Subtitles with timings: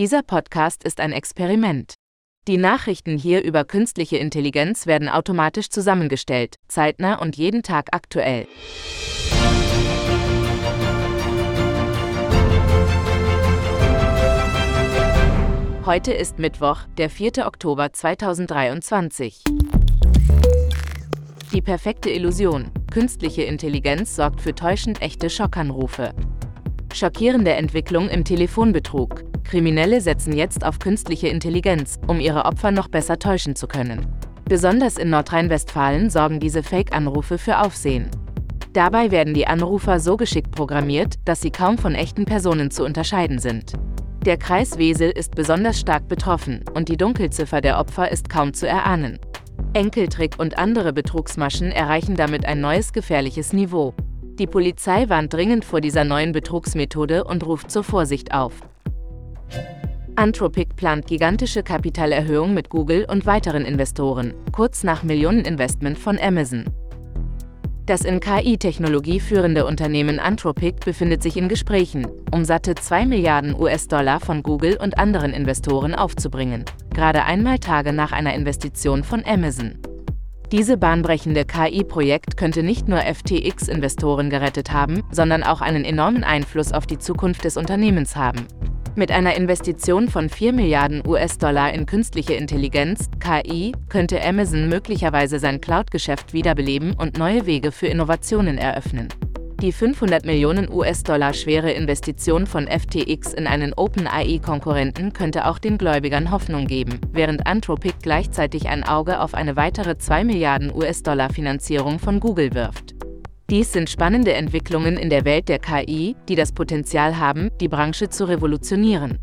[0.00, 1.92] Dieser Podcast ist ein Experiment.
[2.48, 8.46] Die Nachrichten hier über künstliche Intelligenz werden automatisch zusammengestellt, zeitnah und jeden Tag aktuell.
[15.84, 17.46] Heute ist Mittwoch, der 4.
[17.46, 19.44] Oktober 2023.
[21.52, 22.70] Die perfekte Illusion.
[22.90, 26.14] Künstliche Intelligenz sorgt für täuschend echte Schockanrufe.
[26.94, 29.29] Schockierende Entwicklung im Telefonbetrug.
[29.50, 34.06] Kriminelle setzen jetzt auf künstliche Intelligenz, um ihre Opfer noch besser täuschen zu können.
[34.44, 38.08] Besonders in Nordrhein-Westfalen sorgen diese Fake-Anrufe für Aufsehen.
[38.74, 43.40] Dabei werden die Anrufer so geschickt programmiert, dass sie kaum von echten Personen zu unterscheiden
[43.40, 43.72] sind.
[44.24, 48.68] Der Kreis Wesel ist besonders stark betroffen und die Dunkelziffer der Opfer ist kaum zu
[48.68, 49.18] erahnen.
[49.72, 53.94] Enkeltrick und andere Betrugsmaschen erreichen damit ein neues gefährliches Niveau.
[54.38, 58.52] Die Polizei warnt dringend vor dieser neuen Betrugsmethode und ruft zur Vorsicht auf.
[60.20, 66.66] Anthropic plant gigantische Kapitalerhöhung mit Google und weiteren Investoren, kurz nach Millioneninvestment von Amazon.
[67.86, 74.20] Das in KI-Technologie führende Unternehmen Anthropic befindet sich in Gesprächen, um satte 2 Milliarden US-Dollar
[74.20, 79.78] von Google und anderen Investoren aufzubringen, gerade einmal Tage nach einer Investition von Amazon.
[80.52, 86.86] Diese bahnbrechende KI-Projekt könnte nicht nur FTX-Investoren gerettet haben, sondern auch einen enormen Einfluss auf
[86.86, 88.46] die Zukunft des Unternehmens haben.
[89.00, 95.58] Mit einer Investition von 4 Milliarden US-Dollar in künstliche Intelligenz, KI, könnte Amazon möglicherweise sein
[95.58, 99.08] Cloud-Geschäft wiederbeleben und neue Wege für Innovationen eröffnen.
[99.62, 106.30] Die 500 Millionen US-Dollar schwere Investition von FTX in einen OpenAI-Konkurrenten könnte auch den Gläubigern
[106.30, 112.20] Hoffnung geben, während Anthropic gleichzeitig ein Auge auf eine weitere 2 Milliarden US-Dollar Finanzierung von
[112.20, 112.99] Google wirft.
[113.50, 118.08] Dies sind spannende Entwicklungen in der Welt der KI, die das Potenzial haben, die Branche
[118.08, 119.18] zu revolutionieren.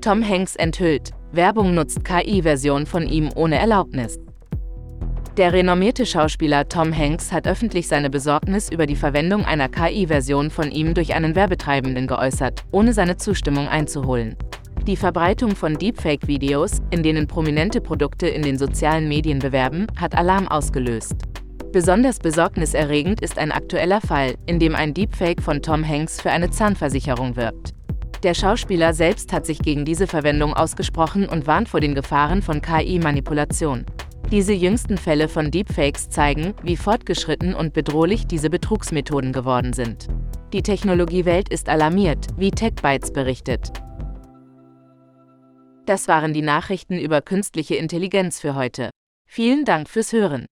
[0.00, 4.18] Tom Hanks enthüllt, Werbung nutzt KI-Version von ihm ohne Erlaubnis.
[5.36, 10.72] Der renommierte Schauspieler Tom Hanks hat öffentlich seine Besorgnis über die Verwendung einer KI-Version von
[10.72, 14.34] ihm durch einen Werbetreibenden geäußert, ohne seine Zustimmung einzuholen.
[14.88, 20.48] Die Verbreitung von Deepfake-Videos, in denen prominente Produkte in den sozialen Medien bewerben, hat Alarm
[20.48, 21.31] ausgelöst.
[21.72, 26.50] Besonders besorgniserregend ist ein aktueller Fall, in dem ein Deepfake von Tom Hanks für eine
[26.50, 27.72] Zahnversicherung wirbt.
[28.22, 32.60] Der Schauspieler selbst hat sich gegen diese Verwendung ausgesprochen und warnt vor den Gefahren von
[32.60, 33.86] KI-Manipulation.
[34.30, 40.08] Diese jüngsten Fälle von Deepfakes zeigen, wie fortgeschritten und bedrohlich diese Betrugsmethoden geworden sind.
[40.52, 43.72] Die Technologiewelt ist alarmiert, wie TechBytes berichtet.
[45.86, 48.90] Das waren die Nachrichten über künstliche Intelligenz für heute.
[49.26, 50.44] Vielen Dank fürs Hören.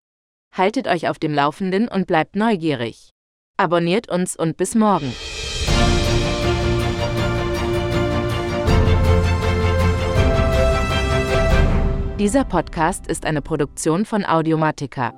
[0.52, 3.10] Haltet euch auf dem Laufenden und bleibt neugierig.
[3.56, 5.12] Abonniert uns und bis morgen.
[12.18, 15.14] Dieser Podcast ist eine Produktion von Audiomatica.